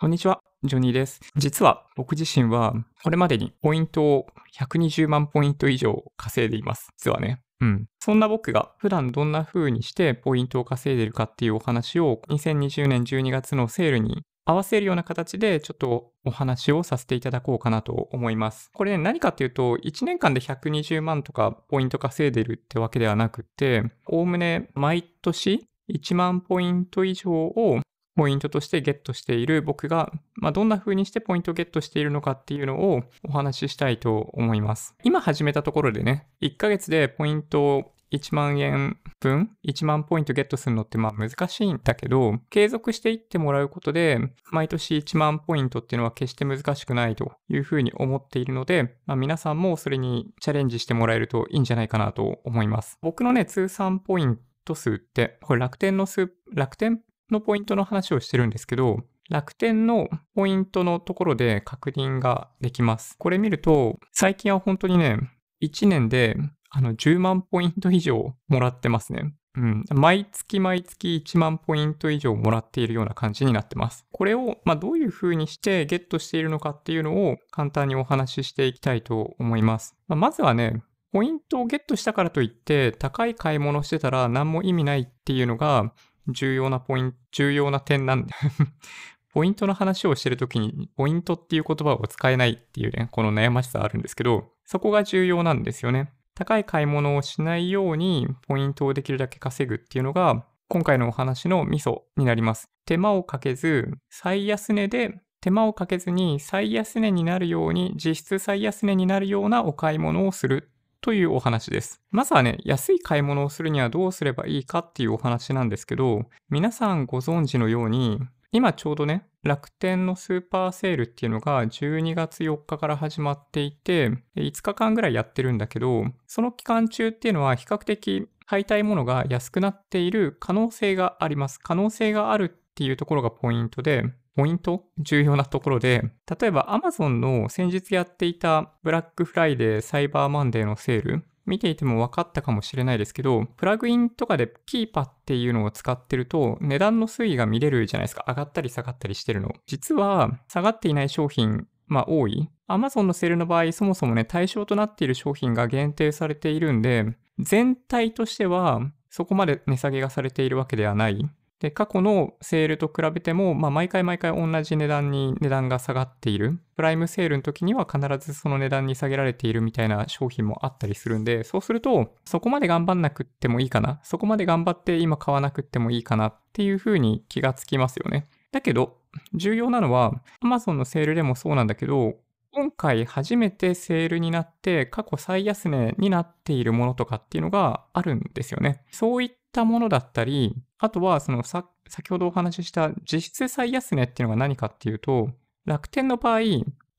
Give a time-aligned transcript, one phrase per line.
[0.00, 1.20] こんにちは、ジョニーです。
[1.36, 2.72] 実は僕自身は
[3.04, 4.26] これまでにポイントを
[4.58, 6.88] 120万ポイント以上稼いでいます。
[6.96, 7.42] 実はね。
[7.60, 7.86] うん。
[7.98, 18.70] そんな僕が普段どんな風にしてポイントを稼いでるかっていうお話を2020年12月のセールに合わせるような形でちょっとお話をさせていただこうかなと思います。
[18.72, 27.80] これね、何かっていうと、1年間で120万とかポイント稼いでるってわけではなくて、おおむね毎年1万ポイント以上を
[28.20, 34.94] ポイントとしてゲットしている僕が、まあ、どんな風にしてポイントをゲットしているのかっていうのをお話ししたいと思います。
[35.04, 44.18] 今始めたところでね、1ヶ月でポイントを1万円分、1万ポイントゲットするのってまあ難しいんだけど、継続していってもらうことで、
[44.50, 52.98] 毎年1万ポイントっていうのは決して難しくないというふうに思っているので、まあ、皆さんもそれにチャレンジしてもらえるといいんじゃないかなと思います。
[53.00, 57.00] 僕のね、通算ポイント数って、これ楽天の数、楽天
[57.32, 63.16] のポイントの話をしてるんですけど、楽天のポイントのところで確認ができます。
[63.18, 65.18] これ見ると、最近は本当にね、
[65.62, 66.36] 1年で
[66.70, 69.34] あの10万ポイント以上もらってますね。
[69.56, 69.84] うん。
[69.90, 74.06] 毎月毎月1万ポイント以上もらっているような感じになってます。
[74.12, 79.96] これを、まあ、どういう風にしてゲットしているのかっていうのを簡単にお話ししていきたいと思います。
[80.06, 85.92] まあ、まずはね、ポイントをゲットしたからといって高い買い物してたら何も意味ないっていうのが
[86.28, 88.34] 重要なポイント、重要な点なんで
[89.32, 96.12] ポイントの話をしてるときに、ポイントっていう言葉を使えないっていうね、この悩ましさあるんですけど、そこが重要なんですよね。
[96.34, 102.70] 高い買い物をしないように、ポイントをできるだけ稼ぐっていうのが、今回のお話のミソになります。
[102.86, 112.00] 手間をかけず、最安値で、手間をかけずに最安値になるように、実質最安値になるようなお買い物をするというお話です。
[112.10, 118.20] まずはね、安い買い物をするにはどうすればいいかっていうお話なんですけど、皆さんご存知のように、
[118.52, 131.58] 今ちょうどね、楽天のスーパーセールっていうのが12月4日から始まっていて、5日間ぐらいやってるんだけど、その期間中っていうのは比較的買いたいものが安くなっている可能性があります。
[131.58, 134.04] 可能性があるっていうところがポイントで、
[134.36, 134.84] ポイント？
[134.98, 148.24] 重要なところで、例えば Amazon の先日やっていたブラックフライデー、サイバーマンデーのセール、見ていても分かったかもしれないですけど、プラグインとかで Keepa っていうのを使ってると、値段の推移が見れるじゃないですか。
[148.28, 149.52] 上がったり下がったりしてるの。
[149.66, 152.48] 実は、下がっていない商品、まあ多い。
[152.68, 161.28] Amazon のセールの場合、そもそもね、対象となっている商品が限定されているんで、全体としては、そこまで値下げがされているわけではない。
[161.60, 166.58] で、過去のセールと比べても、まあ、毎回毎回同じ値段に値段が下がっている。
[166.74, 174.00] プライムセールの時には必ずその値段に下げられているみたいな商品もあったりするんで、そうすると、そこまで頑張んなくってもいいかな。
[174.02, 178.26] そこまで頑張って今買わなくってもいいかなっていう風に気がつきますよね。
[178.52, 178.96] だけど、
[179.34, 182.14] 重要なのは、Amazon のセールでもそうなんだけど、
[182.52, 188.82] 今回初めてセールになって過去最安値になっているものとかっていうのがあるんですよね。
[188.90, 195.30] そういったものだったり、あとはそのさ先ほどお話しした実質最安値っていうのが何かっていうと、
[195.64, 196.40] 楽天の場合、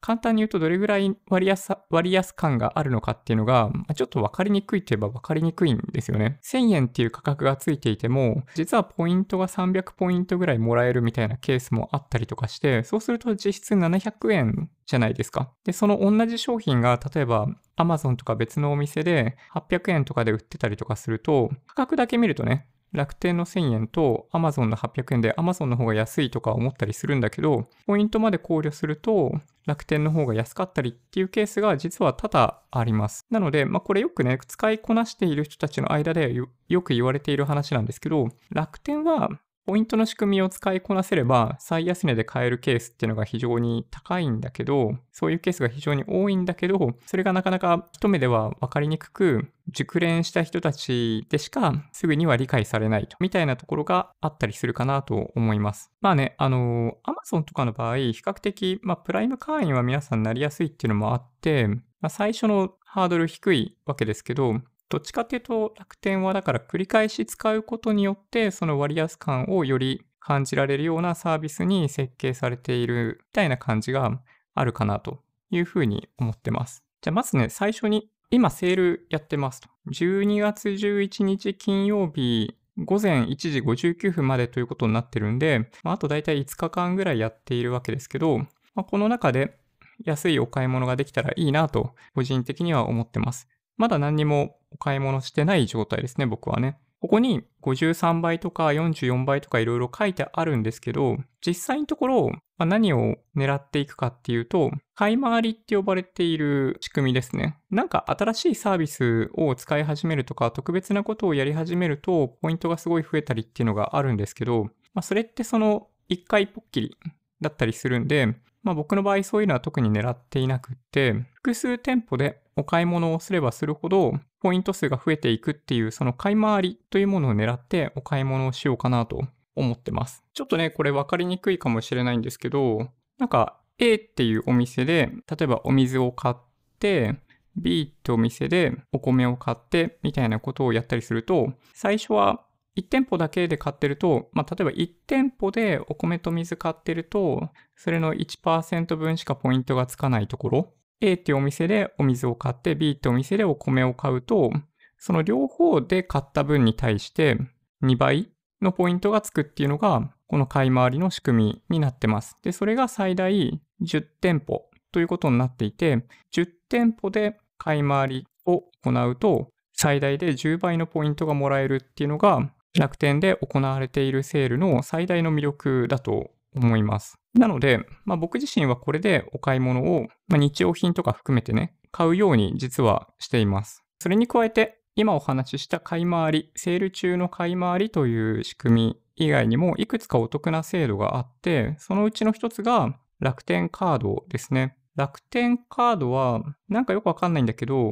[0.02, 6.40] 簡単に言うとどれぐらい割安割安感があるのかっていうのが、ちょっと分かりにくいといえば分かりにくいんですよね。
[6.44, 15.52] 1000円っていう価格がついていても、実はポイントが300ポイントぐらいもらえるみたいなケースもあったりとかして、そうすると実質700円じゃないですか。
[15.64, 17.48] で、その同じ商品が例えば
[17.78, 29.32] Amazon とか別のお店で800円とかで売ってたりとかすると、価格だけ見るとね、楽天の1000円と Amazon の800円で Amazon の方が安いとか思ったりするんだけど、ポイントまで考慮すると
[29.66, 33.26] 楽天の方が安かったりっていうケースが実は多々あります。
[33.30, 39.30] なので、まあこれよくね、使いこなしている人たちの間でよく言われている話なんですけど、楽天は
[39.66, 55.92] ポイントの仕組みを使いこなせれば、最安値で買えるケースっていうのが非常に高いんだけど、そういうケースが非常に多いんだけど、それがなかなか一目では分かりにくく、熟練した人たちでしかすぐには理解されないと、みたいなところがあったりするかなと思います。
[56.02, 64.56] まあね、あの、Amazon とかの場合、比較的、まあ、プライム会員は皆さんなりやすいっていうのもあって、まあ、最初のハードル低いわけですけど、
[64.92, 74.22] どっちかっていうと楽天はだから繰り返し使うことによってその割安感をより感じられるようなサービスに設計されているみたいな感じが
[74.54, 76.84] あるかなというふうに思ってます。
[77.02, 79.70] じゃあまずね、最初に今セールやってますと。
[79.92, 88.48] 12月11日金曜日午前1時59分までということになってるんで、まあ、あとだいたい5日間ぐらいやっているわけですけど、ま
[88.78, 89.58] あ、この中で
[90.04, 93.48] 安いお買い物ができたらいいなと個人的には思ってます。
[93.78, 96.78] まだ何にもお買い物してない状態ですね、僕はね。
[97.02, 107.58] ここに53倍とか44倍とかいろいろ書いてあるんですけど、実際のところ、まあ、何を狙っていくかっていうと、買い回りって呼ばれている仕組みですね。
[107.72, 116.98] なんか新しいサービスを使い始めるとか、特別なことをやり始めると、ポイントがすごい増えたりっていうのがあるんですけど、まあ、それってその一回ぽっきり
[117.42, 118.28] だったりするんで、
[118.64, 129.22] まあ僕の場合そういうのは特に狙っていなくって、複数店舗でお買い物をすればするほど、ポイント数が増えていくっていう、その買い回りというものを狙ってお買い物をしようかなと
[129.56, 130.24] 思ってます。
[130.34, 132.90] ちょっとね、これ分かりにくいかもしれないんですけど、
[133.20, 136.36] なんか A っていうお店で、例えばお水を買っ
[136.80, 137.16] て、
[137.56, 142.46] B ってお店でお米を買ってみたいなことをやったりすると、最初は
[142.78, 154.52] 1店舗だけで買ってると、まあ、例えば1店舗でお米と水買ってると、それの1%分しかポイントがつかないところ、A っていうお店でお水を買って B ってお店でお米を買うと、
[154.98, 157.38] その両方で買った分に対して
[157.84, 158.32] 2倍
[158.62, 162.38] のポイントがつくっていうのが、この買い回りの仕組みになってます。
[162.44, 177.18] で、それが最大10店舗ということになっていて、10店舗で買い回りを行うと、最大で10倍のポイントがもらえるっていうのが、楽天で行われているセールの最大の魅力だと思います。
[177.34, 183.84] なので、まあ、僕自身はこれでお買い物を、まあ、日用品とか含めてね、買うように実はしています。
[184.00, 194.76] それに加えて、今お話しした買い回り、セール中の買い回りという仕組み以外にもいくつかお得な制度があって、そのうちの一つが楽天カードですね。
[194.96, 197.92] 楽天カードはなんかよくわかんないんだけど、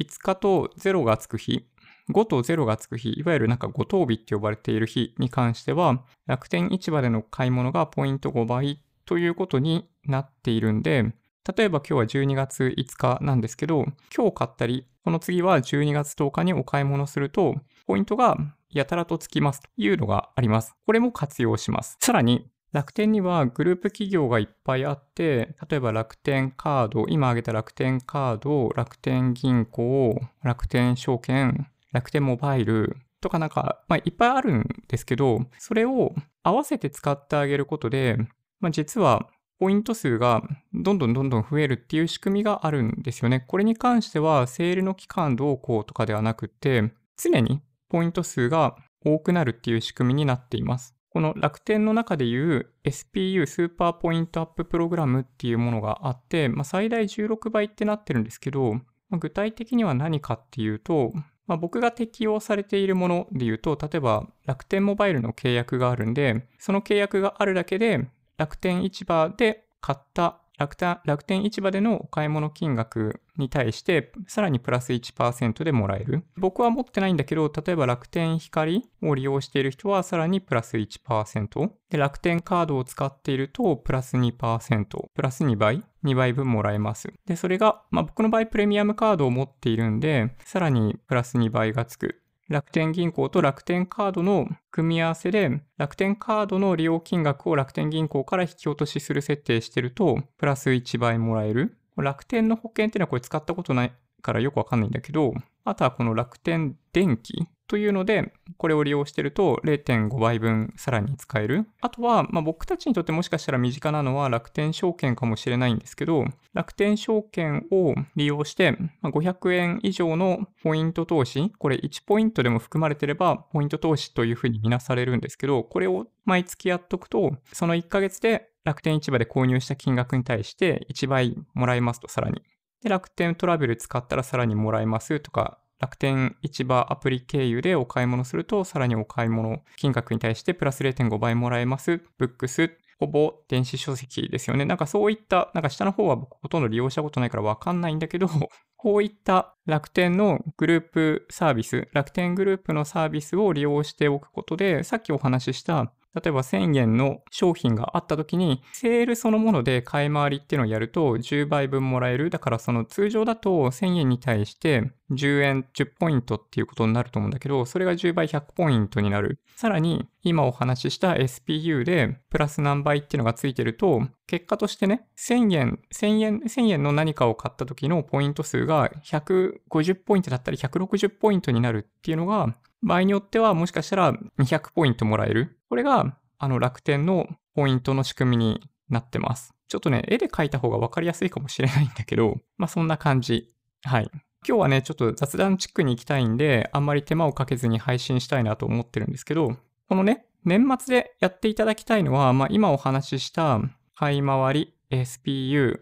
[0.00, 1.66] 5日と0がつく日、
[2.10, 11.14] 5と0がつく日、いわゆるなんか5等日って呼ばれている日に関しては、楽天市場での買い物がポイント5倍ということになっているんで、
[11.56, 17.54] 例えば今日は12月5日なんですけど、今日買ったり、この次は12月10日にお買い物すると、
[17.86, 18.36] ポイントが
[18.70, 20.74] やたらとつきますというのがあります。
[20.86, 21.96] これも活用します。
[22.00, 38.18] さらに、楽天にはグループ企業がいっぱいあって、例えば楽天カード、今挙げた楽天カード、楽天銀行、楽天証券、楽天モバイルとかなんか、まあ、いっぱいあるんですけど、それを合わせて使ってあげることで、
[38.60, 40.42] まあ、実はポイント数が
[40.74, 43.44] どんどんどんどん増えるっていう仕組みがあるんですよね。
[43.48, 50.94] これに関しては、セールの期間どうこうとかではなくて、常にポイント数が多くなるっていう仕組みになっています。
[51.08, 58.74] この楽天の中でいう SPU スーパーポイントアッププログラムっていうものがあって、まあ、最大16倍ってなってるんですけど、
[59.08, 61.14] まあ、具体的には何かっていうと、
[61.46, 76.24] まあ、僕が適用されているもので言うと、例えば楽天モバイルの契約があるんで、その契約があるだけで楽天市場で買った楽天楽天市場でのお買い物金額に対して、さらにプラス1%でもらえる。
[76.36, 81.70] 僕は持ってないんだけど、例えば楽天光を利用している人はさらにプラス1%。
[81.90, 85.10] で、楽天カードを使っていると、プラス2%。
[85.14, 87.12] プラス2倍 ?2 倍分もらえます。
[87.26, 92.22] で、それが、まあ僕の場合プレミアムカードを持っているんで、さらにプラス2倍がつく。
[92.48, 101.76] 楽天銀行と楽天カードの組み合わせで、楽天カードの利用金額を楽天銀行から引き落としする設定してると、プラス1倍もらえる。
[101.96, 103.92] 楽天の保険っていうのはこれ使ったことない
[104.22, 105.34] からよくわかんないんだけど、
[105.66, 111.66] あとはこの楽天電気というので、これを利用してると0.5倍分さらに使える。
[111.80, 116.24] あとは、まあ、僕たちにとってもしかしたら身近なのは楽天証券かもしれないんですけど、
[116.54, 132.42] 楽天証券を利用して、ま500円以上のポイント投資、これ1ポイントでも含まれてればポイント投資というふうに見なされるんですけど、これを毎月やっとくと、その1ヶ月で楽天市場で購入した金額に対して1倍もらえますと、さらに。
[132.82, 142.02] で、楽天トラベル使ったらさらにもらえますとか、楽天市場アプリ経由でお買い物すると、さらにお買い物金額に対してプラス0.5倍もらえます。
[142.18, 144.64] ブックス、ほぼ電子書籍ですよね。
[144.64, 148.28] なんかそういった、なんか下の方は僕ほとんど利用したことないからわかんないんだけど、
[148.78, 162.30] こういった楽天のグループサービス、楽天グループのサービスを利用しておくことで、さっきお話しした例えば1000円の商品があった時に、セールそのもので買い回りっていうのをやると10倍分もらえる。
[162.30, 169.38] だからその通常だと1000円に対して10円10ポイントっていうことになると思うんだけど、それが10倍100ポイントになる。
[169.56, 185.58] さらに今お話しした SPU でプラス何倍っていうのがついてると、結果としてね、1000円、1000円、1000円の何かを買った時のポイント数が150ポイントだったり160ポイントになるっていうのが、場合によってはもしかしたら200ポイントもらえる。
[185.68, 189.54] これが、あの楽天のポイントの仕組みになってます。
[189.68, 193.48] ちょっとね、絵で描いた方がわかりやすいかもしれないんだけど、 まあそんな感じ。
[193.84, 194.10] はい。
[194.46, 199.56] 今日はね、ちょっと雑談チックに行きたいんで、あんまり手間をかけずに配信したいなと思ってるんですけど、
[199.88, 203.60] このね、年末でやっていただきたいのは、まあ、今お話しした
[203.98, 205.80] 買い回り、SPU、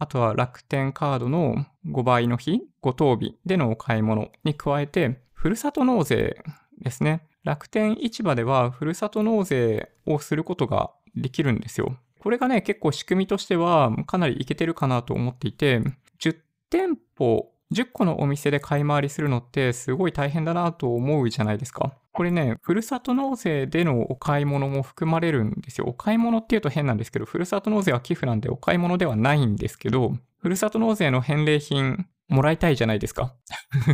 [0.00, 6.42] あとは楽天カードの5倍の日、5等日でのお買い物に加えて、ふるさと納税
[6.80, 7.24] ですね。
[7.44, 11.96] 楽天市場ではふるさと納税をすることができるんですよ。
[12.18, 15.82] これがね、結構仕組みとしてはかなりいけてるかなと思っていて、
[16.20, 16.36] 10
[16.68, 21.92] 店舗、10個のお店で買い回りするのってすごい大変だなと思うじゃないですか。
[22.12, 25.86] これね、ふるさと納税でのお買い物も含まれるんですよ。
[25.88, 33.34] お買い物っていうと変なんですけど、ふるさと納税は寄付なんでお買い物ではないんですけど、ふるさと納税の返礼品もらいたいじゃないですか。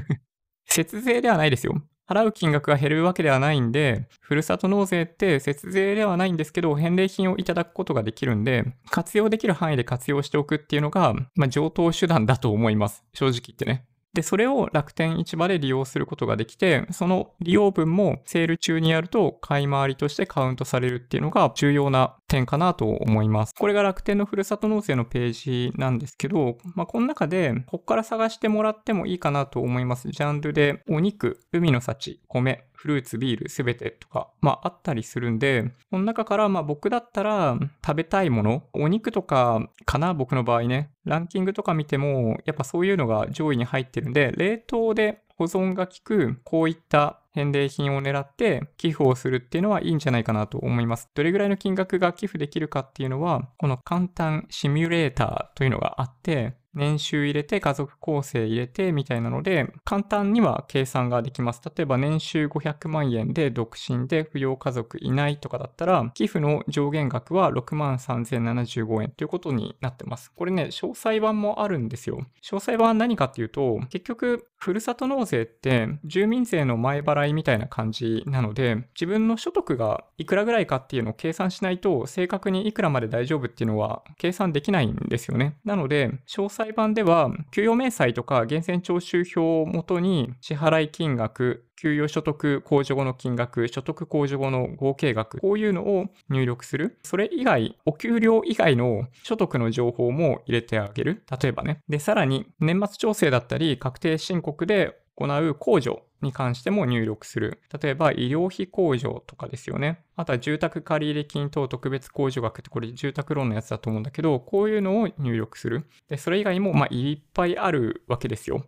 [0.67, 1.81] 節税ではないですよ。
[2.09, 13.05] 払う金額が減るわけではないんで、ふるさと納税って節税ではないんですけど、返礼品をいただくことができるんで、活用できる範囲で活用しておくっていうのが、まあ、上等手段だと思います。
[13.13, 13.85] 正直言ってね。
[14.15, 23.55] で、それを楽天市場で利用することができて、その利用分もセール中にやると買い回りとしてカウントされるっていうのが重要な点かなと思います。
[23.55, 30.11] これが楽天のふるさと納税のページなんですけど、まあ、この中で、ここから探してもらってもいいかなと思います。
[30.11, 40.93] ジャンルで、お肉、海の幸、米、フルーツ、ビール、すべてとか、まああったりするんで、この中からまあ僕だったら食べたいもの、お肉とかかな、僕の場合ね。
[41.05, 51.09] ランキングとか見ても、やっぱそういうのが上位に入ってるんで、冷凍で保存が効く、こういった返礼品を狙って寄付をするっていうのはいいんじゃないかなと思います。
[51.15, 61.61] どれぐらいの金額が寄付できるかっていうのは、この簡単シミュレーターというのがあって、年収入れて家族構成入れてみたいなので、簡単には計算ができます。
[61.65, 70.33] 例えば年収500万円で独身で扶養家族いないとかだったら、寄付の上限額は6万3075円ということになってます。
[70.35, 72.27] これね、詳細版もあるんですよ。
[72.43, 85.57] 詳細版は何かっていうと、結局、ふるさと納税って住民税の前払いみたいな感じなので、自分の所得がいくらぐらいかっていうのを計算しないと、正確にいくらまで大丈夫っていうのは計算できないんですよね。
[85.65, 96.99] なので、詳細版では、給与明細とか源泉徴収票をもとに支払い金額、給与所得控除後の金額、所得控除後の合計額、こういうのを入力する。
[97.05, 101.23] それ以外、お給料以外の所得の情報も入れてあげる。
[101.41, 101.81] 例えばね。
[101.89, 107.61] で、さらに、年末調整だったり、確定申告で行う控除に関しても入力する。
[107.81, 110.01] 例えば、医療費控除とかですよね。
[110.17, 115.87] あとは住宅借入金等特別控除額ってこれ住宅ローンのやつだと思うんだけど、こういうのを入力する。
[116.09, 118.65] で、それ以外も、まあ、いっぱいあるわけですよ。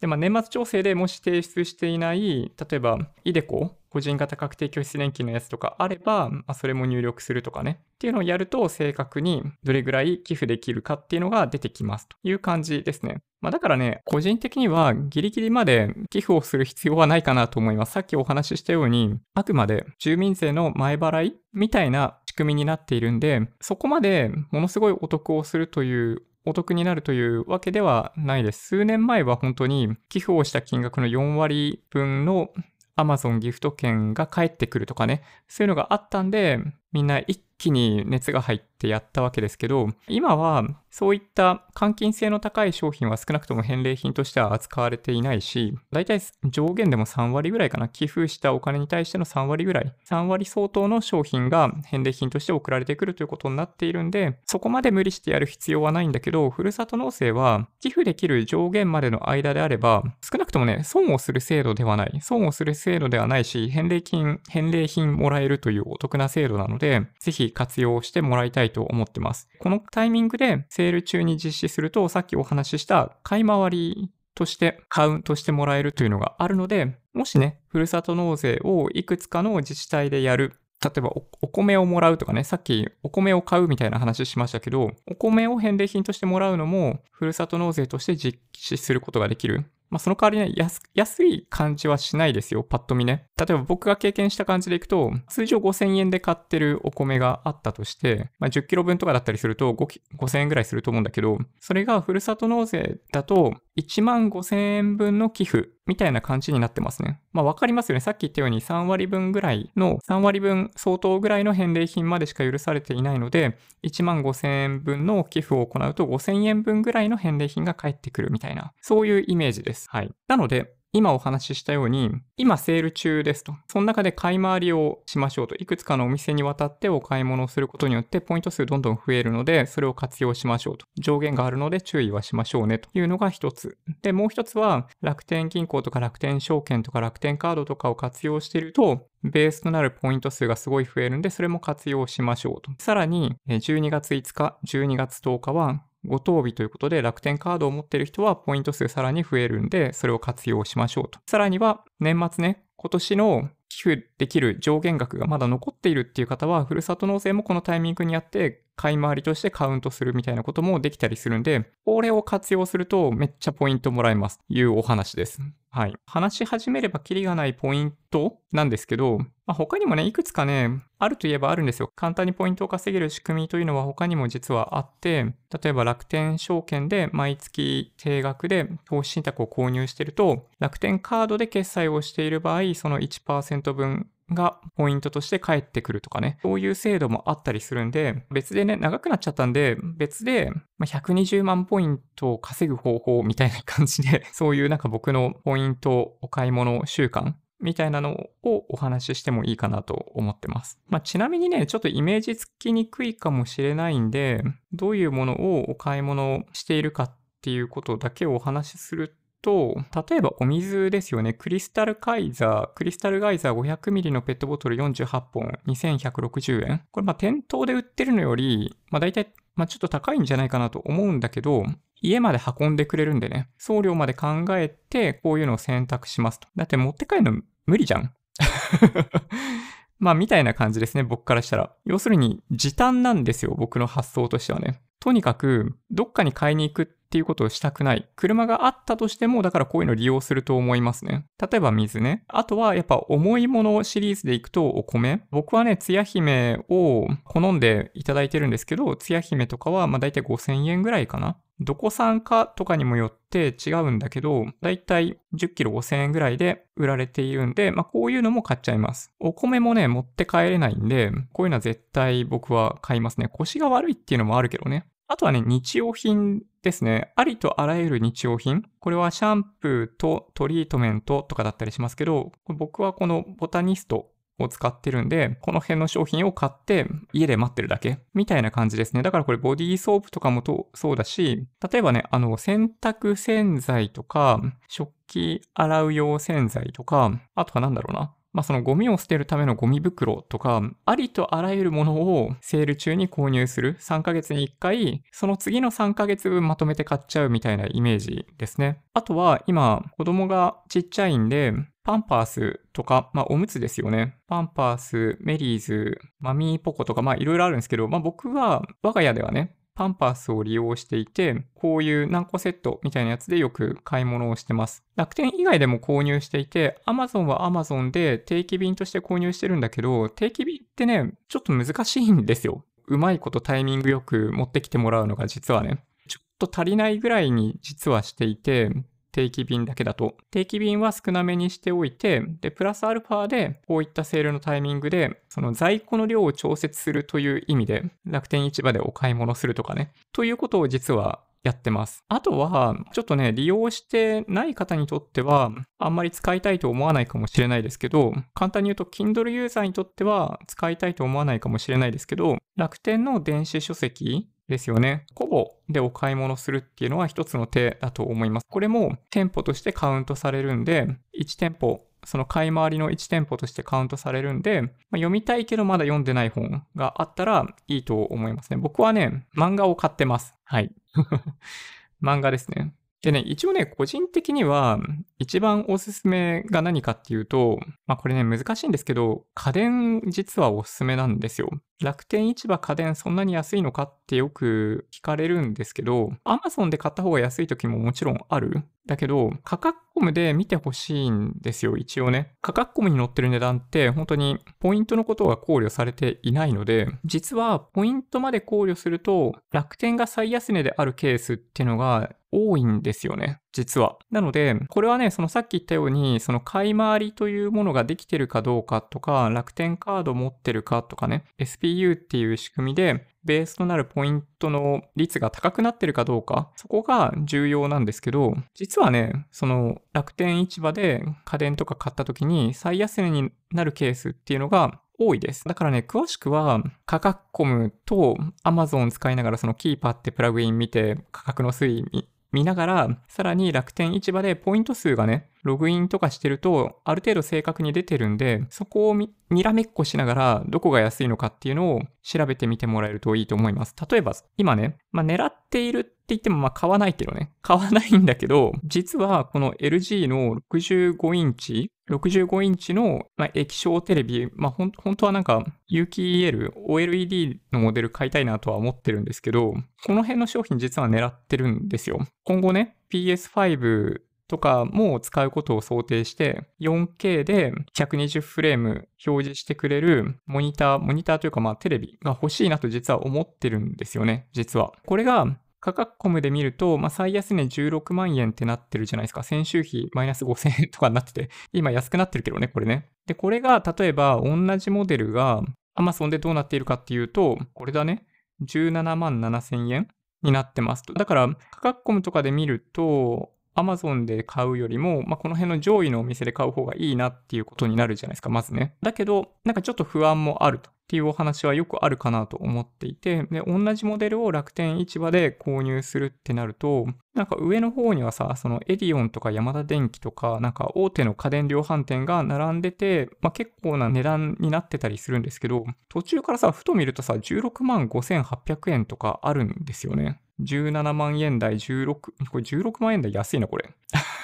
[0.00, 7.80] で、まあ、年末調整でもし提出していない、例えば、イデコ、個人型確定拠出年金のやつとかあれば、まあ、それも入力するとかね。
[7.94, 13.22] っていうのをやると、正確にどれぐらい寄付できるかっていうのが出てきますという感じですね。
[13.40, 17.92] まあ、だからね、個人的にはギリギリまで寄付をする必要はないかなと思います。
[17.92, 28.68] さっきお話ししたように、あくまで住民税の前払いみたいな仕組みになっているんで、そこまでものすごいお得をするというお得になるというわけではないです。
[28.68, 32.50] 数年前は本当に寄付をした金額の4割分の
[32.96, 36.58] Amazon ギフト券が返ってくるとかね、そういうのがあったんで、
[36.92, 62.18] みんな一気に熱が入ってやったわけですけど、今はそういった換金性の高い商品は少なくとも返礼品としては扱われていないし、だいたい上限でも3割ぐらいかな、寄付したお金に対しての3割ぐらい、3割相当の商品が返礼品として送られてくるということになっているんで、そこまで無理してやる必要はないんだけど、ふるさと納税は寄付できる上限までの間であれば、少なくともね、損をする制度ではない。
[62.20, 69.48] 損をする制度ではないし、返礼金、返礼品もらえるというお得な制度なので、ぜひ活用してもらいたいと思ってます。
[69.58, 80.54] このタイミングでセール中に実施すると、さっきお話しした買い回りとしてカウントしてもらえるというのがあるので、もしね、ふるさと納税をいくつかの自治体でやる。
[80.80, 81.08] 例えば
[81.42, 89.64] お米をもらうとかね、さっきお米を買うみたいな話しましたけど、お米を返礼品としてもらうのも、ふるさと納税として実施することができる。
[89.90, 93.26] まあ、その代わりね、安、安い感じはしないですよ、パッと見ね。
[93.38, 107.18] 例えば僕が経験した感じでいくと、通常5000円で買ってるお米があったとして、まあ、10キロ分とかだったりすると5000円ぐらいすると思うんだけど、それがふるさと納税だと1万5000円分の寄付みたいな感じになってますね。
[107.32, 108.00] まあわかりますよね。
[108.00, 119.88] さっき言ったように3割分ぐらいの、3割分相当ぐらいの返礼品までしか許されていないので、1万5000円分の寄付を行うと5000円分ぐらいの返礼品が返ってくるみたいな、そういうイメージです。
[119.90, 120.10] はい。
[120.28, 123.54] なので、今お話ししたように、今セール中ですと。
[123.70, 125.54] その中で買い回りをしましょうと。
[125.56, 130.86] いくつかのお店にわたってお買い物をすることによって、ポイント数どんどん増えるので、それを活用しましょうと。
[130.98, 133.76] 上限があるので注意はしましょうねというのが一つ。
[134.00, 142.70] で、もう一つは、楽天銀行とか楽天証券とか楽天カードとかを活用していると、ベースとなるポイント数がすごい増えるんで、それも活用しましょうと。
[142.78, 151.20] さらに、12月5日、12月10日は、ご当日ということで楽天カードを持っている人はポイント数さらに増えるんで、それを活用しましょうと。
[151.26, 165.40] さらには年末ね、今年の寄付できる上限額がまだ残っているっていう方は、ふるさと納税もこのタイミングにあって買い回りとしてカウントするみたいなこともできたりするんで、これを活用するとめっちゃポイントもらえますというお話です。
[165.70, 165.94] はい。
[166.06, 171.90] 話し始めればキリがないポイントなんですけど、まあ、他にもね、いくつかね、あるといえばあるんですよ。
[171.94, 200.78] 簡単にポイントを稼げる仕組みというのは他にも実はあって、例えば楽天証券で毎月定額で投資信託を購入してると、楽天カードで決済をしている場合、その1%分がポイントとして返ってくるとかね、そういう制度もあったりするんで、別でね、長くなっちゃったんで、別で120万ポイントを稼ぐ方法みたいな感じで、 そういうなんか僕のポイントお買い物習慣みたいなのをお話ししてもいいかなと思ってます。
[200.88, 209.76] まあ、ちなみにね、ちょっとイメージつきにくいかもしれないんで、どういうものをお買い物しているかっていうことだけをお話しすると、
[210.08, 211.32] 例えばお水ですよね。
[211.32, 216.82] クリスタルカイザー、クリスタルガイザー 500ml のペットボトル48本、2160円。
[216.90, 221.64] これまあ店頭で売ってるのより、まあ大体、まあちょっと高いんじゃないかなと思うんだけど、
[222.00, 226.48] 家まで運んでくれるんでね、送料まで考えて、こういうのを選択しますと。
[226.56, 228.12] だって持って帰るの無理じゃん。
[229.98, 231.72] まあ、みたいな感じですね、僕からしたら。
[231.84, 234.80] 要するに、時短なんですよ、僕の発想としてはね。
[235.08, 238.06] とにかく、どっかに買いに行くっていうことをしたくない。
[238.14, 241.24] 車があったとしても、だからこういうの利用すると思いますね。
[241.40, 242.24] 例えば水ね。
[242.28, 245.22] あとは、やっぱ重いものシリーズでいくとお米。
[245.30, 251.38] 僕はね、つや姫を好んでいただいてるんですけど、つや姫とかは、まあ大体5000円ぐらいかな。
[251.60, 259.14] どこ産かとかにもよって違うんだけど、だいたい10キロ5000円ぐらいで売られているんで、まあこういうのも買っちゃいます。
[259.18, 263.28] お米もね、持って帰れないんで、こういうのは絶対僕は買いますね。
[263.32, 264.86] 腰が悪いっていうのもあるけどね。
[265.10, 267.12] あとはね、日用品ですね。
[267.16, 268.62] ありとあらゆる日用品。
[268.78, 279.02] これはシャンプーとトリートメントとかだったりしますけど、僕はこのボタニストを使ってるんで、この辺の商品を買って家で待ってるだけみたいな感じですね。
[279.02, 288.14] だからこれボディーソープとかもとそうだし、例えばね、あの洗濯洗剤とか、食器洗う用洗剤とか、あとはなんだろうな。
[288.32, 293.76] まあ、そのゴミを捨てるためのゴミ袋とか、ありとあらゆるものをセール中に購入する。
[293.80, 298.82] 3ヶ月に1回、その次の3ヶ月分まとめて買っちゃうみたいなイメージですね。
[298.94, 301.52] あとは今、子供がちっちゃいんで、
[301.88, 304.18] パンパースとか、まあ、おむつですよね。
[304.26, 314.82] パンパース、メリーズ、マミーポコとか、まあ、いろいろあるんですけど、まあ、僕は、我が家ではね、パンパースを利用していて、こういう何個セットみたいなやつでよく買い物をしてます。
[314.96, 322.64] 楽天以外でも購入していて、Amazon は Amazon で定期便として購入してるんだけど、定期便ってね、ちょっと難しいんですよ。
[322.88, 328.72] うまいことタイミングよく持ってきてもらうのが実はね、ちょっと足りないぐらいに実はしていて、
[329.18, 330.16] 定期便だけだと。
[330.30, 339.90] 定期便は少なめにしておいて、で、プラスアルファで、こういったセールのタイミングで、その在庫の量を調節するという意味で、楽天市場でお買い物するとかね。
[340.12, 342.04] ということを実はやってます。
[342.08, 355.04] あとは、ちょっとね、利用してない方にとっては、あんまり使いたいと思わないかもしれないですけど、簡単に言うと、Kindle ユーザーにとっては使いたいと思わないかもしれないですけど、楽天の電子書籍ですよね。
[355.14, 358.46] コボでお買い物するっていうのは一つの手だと思います。
[358.48, 368.56] これも店舗としてカウントされるんで、1店舗、その買い回りの1店舗としてカウントされるんで、まあ、読みたいけどまだ読んでない本があったらいいと思いますね。
[368.56, 370.34] 僕はね、漫画を買ってます。
[370.44, 370.72] はい。
[372.02, 372.72] 漫画ですね。
[373.02, 374.80] でね、一応ね、個人的には、
[375.18, 381.48] 一番おすすめが何かっていうと、まあこれね、難しいんですけど、家電実はおすすめなんですよ。
[381.80, 388.64] 楽天市場家電そんなに安いのかってよく聞かれるんですけど、Amazon で買った方が安い時ももちろんある。
[388.86, 392.34] だけど、価格コムで見てほしいんですよ、一応ね。
[392.40, 403.40] 価格コムに載ってる値段って本当にポイントのことが考慮されていないので、実はポイントまで考慮すると楽天が最安値であるケースっていうのが多いんですよね。
[403.52, 403.98] 実は。
[404.10, 425.44] なので、これはね、そのさっき言ったように、その買い回りというものができてるかどうかとか、楽天カード持ってるかとかね、SPU っていう仕組みで、ベースとなるポイントの率が高くなってるかどうか、そこが重要なんですけど、実はね、その楽天市場で家電とか買った時に最安値になるケースっていうのが多いです。
[425.44, 443.74] だからね、詳しくは価格コムと Amazon 使いながらそのキーパーってプラグイン見て価格の推移見ながら、さらに楽天市場でポイント数がね、ログインとかしてると、ある程度正確に出てるんで、そこをにらめっこしながら、どこが安いのかっていうのを調べてみてもらえるといいと思います。
[443.90, 447.32] 例えば、今ね、まあ、狙っているって言っても、まあ、買わないけどね。
[447.42, 462.06] 買わないんだけど、実はこの LG の65インチ65インチの、まあ、液晶テレビ、まあ、ほん、本当はなんか、有機 EL、OLED のモデル買いたいなとは思ってるんですけど、この辺の商品実は狙ってるんですよ。
[462.24, 474.72] 今後ね、PS5 とかも使うことを想定して、4K で120フレーム表示してくれるモニター、モニターというかまあテレビが欲しいなと実は思ってるんですよね、実は。
[474.86, 479.22] これが価格コムで見ると、まあ、最安値16万円ってなってるじゃないですか。
[479.22, 482.90] 先週比マイナス5000円とかになってて、今安くなってるけどね、これね。
[483.06, 485.42] で、これが例えば同じモデルが
[485.78, 488.06] Amazon でどうなっているかっていうと、これだね。
[488.46, 489.88] 17万7000円
[490.22, 490.92] になってますと。
[490.94, 498.76] だから価格コムとかで見ると、Amazon で買うよりも、まあ、この辺の上位のお店で買う方がいいなっていうことになるじゃないですか、まずね。
[498.82, 500.70] だけど、なんかちょっと不安もあると。
[500.70, 520.22] っていうお話はよくあるかなと思っていて、で、同じモデルを楽天市場で購入するってなると、なんか上の方にはさ、そのエディオンとかヤマダ電機とか、なんか大手の家電量販店が並んでて、まあ、結構な値段になってたりするんですけど、途中からさ、ふと見るとさ、16万5800円とかあるんですよね。
[520.40, 523.74] 17万円台16、これ16万円台安いな、これ。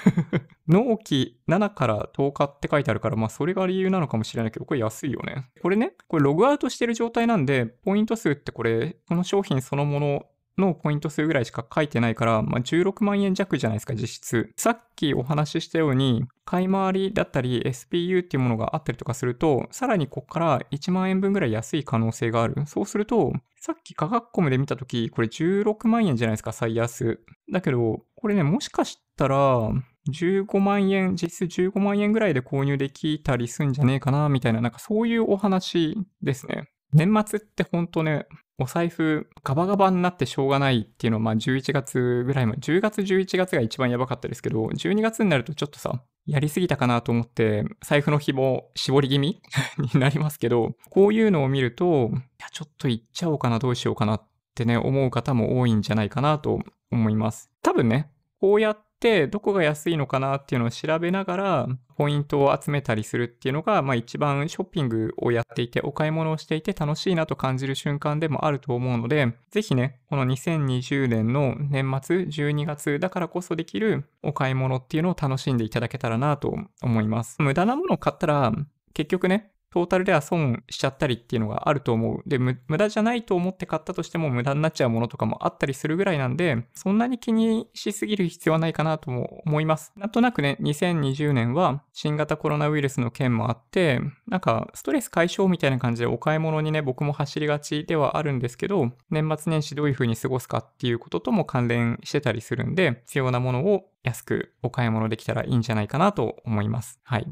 [0.67, 5.49] 納期7から10日って書いてあるから、まあそれが理由なのかもしれないけど、これ安いよね。
[5.61, 10.25] これね、これログアウトしてる状態なんで、ポイント数ってこれ、この商品そのもの
[10.57, 14.53] のポイント数ぐらいしか書いてないから、まあ、16万円弱じゃないですか、実質。
[14.55, 22.55] さっきお話ししたように、買い回りだったり SPU っていうものがあったりとかすると、さらにここから1万円分ぐらい安い可能性がある。
[22.65, 27.19] そうすると、さっき価格コムで見たとき、これ16万円じゃないですか、最安。
[27.51, 29.71] だけど、これね、もしかしたら、
[30.11, 36.69] 15万円、実質15万円ぐらいで購入できたりすんじゃねえかな、みたいな、なんかそういうお話ですね。
[36.93, 49.41] 年末ってほんとね、お財布ガバガバになってしょうがないっていうのは、まあ11月ぐらいまで、10月11月が一番やばかったですけど、12月になるとちょっとさ、やりすぎたかなと思って、財布の紐絞り気味
[49.93, 56.59] になりますけど、こういうのを見ると、いや、ちょっと行っちゃおうかな、どうしようかなってね、思う方も多いんじゃないかなと
[56.91, 57.51] 思います。
[57.61, 77.35] 多分ね、こうやっってどこが安いのかなっていうのを調べながら、ポイントを集めたりするっていうのが、まあ一番ショッピングをやっていて、お買い物をしていて楽しいなと感じる瞬間でもあると思うので、ぜひね、この2020年の年末12月だからこそできるお買い物っていうのを楽しんでいただけたらなと思います。
[77.39, 78.53] 無駄なものを買ったら、
[78.93, 82.21] 結局ね、トータルでは損しちゃったりっていうのがあると思う。
[82.25, 89.91] で、無駄じゃないと思って買ったとしても無駄になっちゃうものとかもあったりするぐらいなんで、そんなに気にしすぎる必要はないかなとも思います。
[89.97, 107.01] なんとなくね、2020年は新型コロナウイルスの件もあって、なんかストレス解消みたいな感じでお買い物にね、僕も走りがちではあるんですけど、年末年始どういう風に過ごすかっていうこととも関連してたりするんで、必要なものを安くお買い物できたらいいんじゃないかなと思います。
[107.03, 107.27] はい。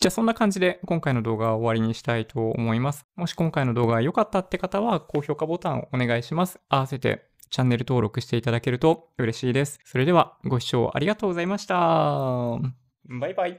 [0.00, 3.06] じゃあそんな感じで今回の動画は終わりにしたいと思います。
[3.16, 6.60] もし今回の動画が良かったって方は高評価ボタンをお願いします。
[6.68, 9.78] 合わせてチャンネル登録していただけると嬉しいです。
[9.84, 11.74] それではご視聴ありがとうございました。
[13.20, 13.52] バイバイ。